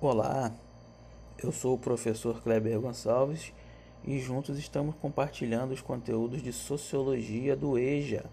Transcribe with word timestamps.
Olá, 0.00 0.54
eu 1.42 1.50
sou 1.50 1.74
o 1.74 1.78
professor 1.78 2.40
Kleber 2.40 2.78
Gonçalves 2.78 3.52
e 4.04 4.20
juntos 4.20 4.56
estamos 4.56 4.94
compartilhando 4.94 5.74
os 5.74 5.80
conteúdos 5.80 6.40
de 6.40 6.52
Sociologia 6.52 7.56
do 7.56 7.76
EJA, 7.76 8.24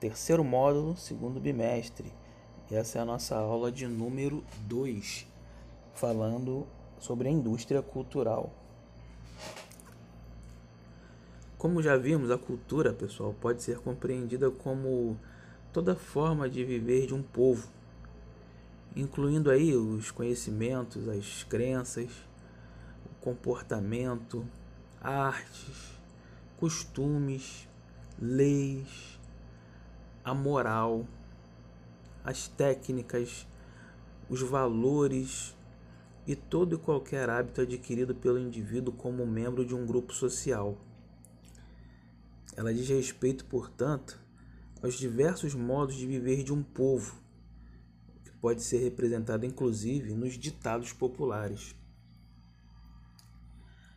terceiro 0.00 0.42
módulo, 0.42 0.96
segundo 0.96 1.38
bimestre. 1.38 2.12
Essa 2.68 2.98
é 2.98 3.02
a 3.02 3.04
nossa 3.04 3.36
aula 3.36 3.70
de 3.70 3.86
número 3.86 4.42
2, 4.66 5.28
falando 5.94 6.66
sobre 6.98 7.28
a 7.28 7.30
indústria 7.30 7.80
cultural. 7.80 8.50
Como 11.56 11.84
já 11.84 11.96
vimos, 11.96 12.32
a 12.32 12.36
cultura, 12.36 12.92
pessoal, 12.92 13.32
pode 13.40 13.62
ser 13.62 13.78
compreendida 13.78 14.50
como 14.50 15.16
toda 15.72 15.94
forma 15.94 16.50
de 16.50 16.64
viver 16.64 17.06
de 17.06 17.14
um 17.14 17.22
povo 17.22 17.68
incluindo 18.96 19.50
aí 19.50 19.74
os 19.74 20.10
conhecimentos, 20.10 21.08
as 21.08 21.42
crenças, 21.44 22.10
o 23.04 23.14
comportamento, 23.20 24.46
artes, 25.00 25.98
costumes, 26.56 27.68
leis, 28.18 29.18
a 30.24 30.32
moral, 30.32 31.06
as 32.24 32.48
técnicas, 32.48 33.46
os 34.30 34.40
valores 34.40 35.54
e 36.26 36.34
todo 36.34 36.76
e 36.76 36.78
qualquer 36.78 37.28
hábito 37.28 37.60
adquirido 37.60 38.14
pelo 38.14 38.38
indivíduo 38.38 38.94
como 38.94 39.26
membro 39.26 39.64
de 39.64 39.74
um 39.74 39.84
grupo 39.84 40.14
social. 40.14 40.78
Ela 42.56 42.72
diz 42.72 42.88
respeito, 42.88 43.44
portanto, 43.44 44.18
aos 44.82 44.94
diversos 44.94 45.54
modos 45.54 45.96
de 45.96 46.06
viver 46.06 46.42
de 46.42 46.52
um 46.52 46.62
povo, 46.62 47.23
pode 48.44 48.62
ser 48.62 48.76
representada 48.76 49.46
inclusive 49.46 50.12
nos 50.12 50.34
ditados 50.34 50.92
populares. 50.92 51.74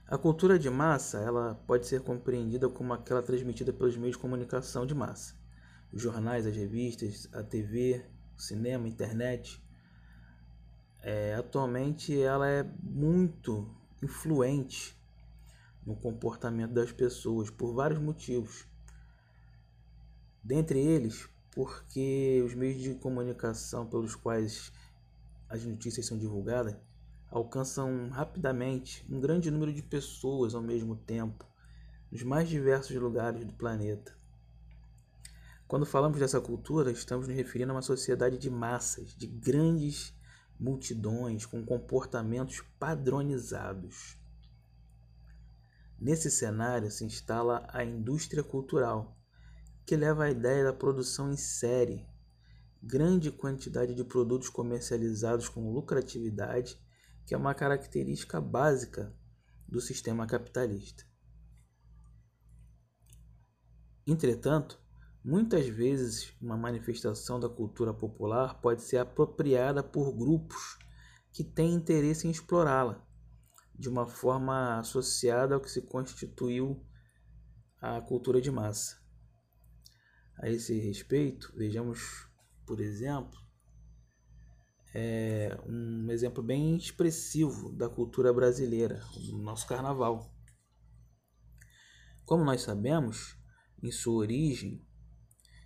A 0.07 0.17
cultura 0.17 0.57
de 0.57 0.69
massa 0.69 1.17
ela 1.17 1.55
pode 1.67 1.85
ser 1.85 1.99
compreendida 1.99 2.69
como 2.69 2.93
aquela 2.93 3.21
transmitida 3.21 3.73
pelos 3.73 3.97
meios 3.97 4.15
de 4.15 4.21
comunicação 4.21 4.85
de 4.85 4.95
massa, 4.95 5.35
os 5.91 6.01
jornais, 6.01 6.45
as 6.47 6.55
revistas, 6.55 7.27
a 7.33 7.43
TV, 7.43 8.05
o 8.37 8.41
cinema, 8.41 8.85
a 8.85 8.87
internet. 8.87 9.61
É, 11.01 11.35
atualmente 11.35 12.17
ela 12.17 12.47
é 12.47 12.63
muito 12.81 13.69
influente 14.01 14.97
no 15.85 15.93
comportamento 15.93 16.71
das 16.71 16.93
pessoas 16.93 17.49
por 17.49 17.73
vários 17.73 17.99
motivos. 17.99 18.65
Dentre 20.41 20.79
eles, 20.79 21.27
porque 21.57 22.39
os 22.45 22.53
meios 22.53 22.79
de 22.79 22.93
comunicação 22.93 23.83
pelos 23.87 24.13
quais 24.13 24.71
as 25.49 25.65
notícias 25.65 26.05
são 26.05 26.15
divulgadas 26.15 26.75
alcançam 27.31 28.09
rapidamente 28.09 29.03
um 29.09 29.19
grande 29.19 29.49
número 29.49 29.73
de 29.73 29.81
pessoas 29.81 30.53
ao 30.53 30.61
mesmo 30.61 30.95
tempo, 30.95 31.43
nos 32.11 32.21
mais 32.21 32.47
diversos 32.47 32.95
lugares 32.97 33.43
do 33.43 33.53
planeta. 33.53 34.15
Quando 35.67 35.83
falamos 35.83 36.19
dessa 36.19 36.39
cultura, 36.39 36.91
estamos 36.91 37.27
nos 37.27 37.35
referindo 37.35 37.71
a 37.71 37.75
uma 37.77 37.81
sociedade 37.81 38.37
de 38.37 38.51
massas, 38.51 39.15
de 39.15 39.25
grandes 39.25 40.13
multidões 40.59 41.43
com 41.43 41.65
comportamentos 41.65 42.61
padronizados. 42.77 44.15
Nesse 45.99 46.29
cenário 46.29 46.91
se 46.91 47.03
instala 47.03 47.67
a 47.73 47.83
indústria 47.83 48.43
cultural, 48.43 49.16
que 49.87 49.95
leva 49.95 50.25
à 50.25 50.29
ideia 50.29 50.65
da 50.65 50.73
produção 50.73 51.31
em 51.31 51.37
série, 51.37 52.05
grande 52.83 53.31
quantidade 53.31 53.95
de 53.95 54.03
produtos 54.03 54.49
comercializados 54.49 55.47
com 55.47 55.71
lucratividade, 55.71 56.77
que 57.25 57.33
é 57.33 57.37
uma 57.37 57.53
característica 57.53 58.41
básica 58.41 59.15
do 59.65 59.79
sistema 59.79 60.27
capitalista. 60.27 61.05
Entretanto, 64.05 64.77
muitas 65.23 65.65
vezes 65.67 66.35
uma 66.41 66.57
manifestação 66.57 67.39
da 67.39 67.47
cultura 67.47 67.93
popular 67.93 68.59
pode 68.59 68.81
ser 68.81 68.97
apropriada 68.97 69.81
por 69.81 70.11
grupos 70.11 70.77
que 71.31 71.45
têm 71.45 71.73
interesse 71.73 72.27
em 72.27 72.31
explorá-la, 72.31 73.07
de 73.73 73.87
uma 73.87 74.05
forma 74.05 74.79
associada 74.79 75.55
ao 75.55 75.61
que 75.61 75.71
se 75.71 75.81
constituiu 75.81 76.85
a 77.79 78.01
cultura 78.01 78.41
de 78.41 78.51
massa. 78.51 79.06
A 80.39 80.49
esse 80.49 80.79
respeito, 80.79 81.51
vejamos, 81.55 82.27
por 82.65 82.79
exemplo, 82.79 83.39
é 84.93 85.57
um 85.65 86.11
exemplo 86.11 86.43
bem 86.43 86.75
expressivo 86.77 87.71
da 87.71 87.89
cultura 87.89 88.31
brasileira, 88.31 89.03
o 89.31 89.37
nosso 89.37 89.67
carnaval. 89.67 90.31
Como 92.23 92.43
nós 92.43 92.61
sabemos, 92.61 93.35
em 93.81 93.91
sua 93.91 94.15
origem, 94.15 94.85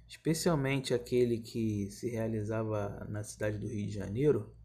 especialmente 0.07 0.93
aquele 0.93 1.39
que 1.39 1.89
se 1.91 2.09
realizava 2.09 3.05
na 3.09 3.23
cidade 3.23 3.57
do 3.57 3.67
Rio 3.67 3.88
de 3.88 3.93
Janeiro, 3.93 4.55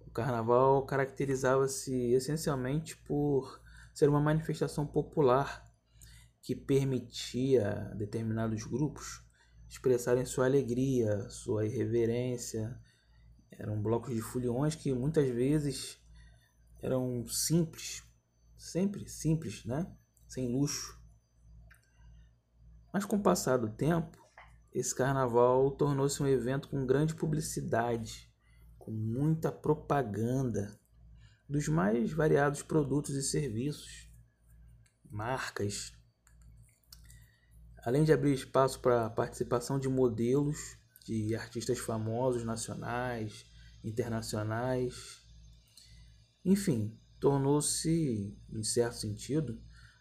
o 0.00 0.10
carnaval 0.10 0.84
caracterizava-se 0.84 1.94
essencialmente 2.12 2.96
por 2.96 3.62
ser 3.94 4.08
uma 4.08 4.20
manifestação 4.20 4.86
popular 4.86 5.69
que 6.42 6.54
permitia 6.54 7.70
a 7.70 7.94
determinados 7.94 8.64
grupos 8.64 9.22
expressarem 9.68 10.24
sua 10.24 10.46
alegria, 10.46 11.28
sua 11.30 11.64
irreverência. 11.64 12.76
Eram 13.52 13.80
blocos 13.80 14.14
de 14.14 14.20
foliões 14.20 14.74
que 14.74 14.92
muitas 14.92 15.28
vezes 15.28 16.00
eram 16.82 17.26
simples, 17.28 18.02
sempre 18.56 19.08
simples, 19.08 19.64
né? 19.64 19.86
Sem 20.26 20.50
luxo. 20.50 20.98
Mas 22.92 23.04
com 23.04 23.16
o 23.16 23.22
passar 23.22 23.58
do 23.58 23.68
tempo, 23.68 24.18
esse 24.72 24.94
carnaval 24.94 25.70
tornou-se 25.72 26.20
um 26.22 26.26
evento 26.26 26.68
com 26.68 26.86
grande 26.86 27.14
publicidade, 27.14 28.28
com 28.78 28.90
muita 28.90 29.52
propaganda 29.52 30.78
dos 31.48 31.68
mais 31.68 32.12
variados 32.12 32.62
produtos 32.62 33.14
e 33.14 33.22
serviços, 33.22 34.08
marcas, 35.08 35.92
além 37.84 38.04
de 38.04 38.12
abrir 38.12 38.32
espaço 38.32 38.80
para 38.80 39.06
a 39.06 39.10
participação 39.10 39.78
de 39.78 39.88
modelos 39.88 40.76
de 41.04 41.34
artistas 41.34 41.78
famosos 41.78 42.44
nacionais, 42.44 43.46
internacionais. 43.82 45.18
Enfim, 46.44 46.96
tornou-se, 47.18 48.36
em 48.52 48.62
certo 48.62 48.96
sentido, 48.96 49.60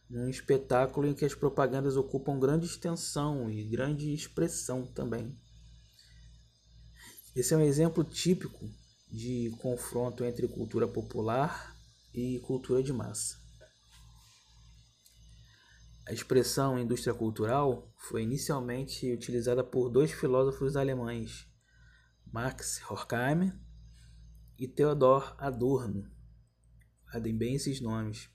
um 0.09 0.27
espetáculo 0.27 1.07
em 1.07 1.13
que 1.13 1.25
as 1.25 1.35
propagandas 1.35 1.95
ocupam 1.95 2.39
grande 2.39 2.65
extensão 2.65 3.49
e 3.49 3.63
grande 3.63 4.13
expressão 4.13 4.85
também. 4.85 5.37
Esse 7.35 7.53
é 7.53 7.57
um 7.57 7.61
exemplo 7.61 8.03
típico 8.03 8.67
de 9.11 9.51
confronto 9.61 10.23
entre 10.23 10.47
cultura 10.47 10.87
popular 10.87 11.75
e 12.13 12.39
cultura 12.39 12.81
de 12.81 12.91
massa. 12.91 13.37
A 16.09 16.11
expressão 16.11 16.79
indústria 16.79 17.13
cultural 17.13 17.93
foi 17.95 18.23
inicialmente 18.23 19.13
utilizada 19.13 19.63
por 19.63 19.91
dois 19.91 20.11
filósofos 20.11 20.75
alemães, 20.75 21.47
Max 22.25 22.81
Horkheimer 22.89 23.55
e 24.57 24.67
Theodor 24.67 25.35
Adorno. 25.37 26.09
Guardem 27.05 27.37
bem 27.37 27.53
esses 27.53 27.79
nomes. 27.79 28.27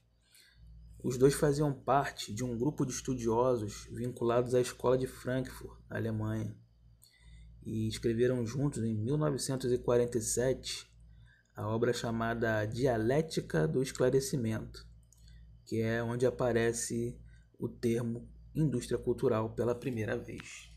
Os 1.03 1.19
dois 1.19 1.35
faziam 1.35 1.75
parte 1.75 2.33
de 2.33 2.45
um 2.45 2.57
grupo 2.57 2.87
de 2.87 2.93
estudiosos 2.93 3.89
vinculados 3.91 4.55
à 4.55 4.61
Escola 4.61 4.97
de 4.97 5.09
Frankfurt, 5.09 5.77
na 5.91 5.97
Alemanha, 5.97 6.57
e 7.61 7.89
escreveram 7.89 8.47
juntos 8.47 8.85
em 8.85 8.95
1947 8.95 10.89
a 11.57 11.67
obra 11.67 11.93
chamada 11.93 12.67
Dialética 12.67 13.67
do 13.67 13.83
Esclarecimento, 13.83 14.87
que 15.67 15.81
é 15.81 16.01
onde 16.01 16.25
aparece 16.25 17.19
o 17.59 17.69
termo 17.69 18.29
indústria 18.55 18.99
cultural 18.99 19.51
pela 19.55 19.75
primeira 19.75 20.17
vez. 20.17 20.71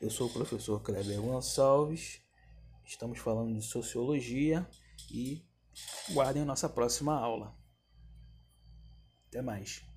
Eu 0.00 0.10
sou 0.10 0.28
o 0.28 0.32
professor 0.32 0.80
Kleber 0.82 1.20
Gonçalves, 1.20 2.22
estamos 2.84 3.18
falando 3.18 3.54
de 3.54 3.64
sociologia 3.64 4.68
e 5.10 5.44
guardem 6.12 6.44
nossa 6.44 6.68
próxima 6.68 7.14
aula. 7.14 7.56
Até 9.28 9.42
mais. 9.42 9.89